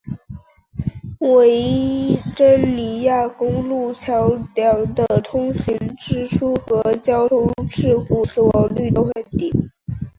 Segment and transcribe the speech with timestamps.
[1.19, 9.53] 维珍尼亚公路桥梁的通行支出和交通事故死亡率都很低。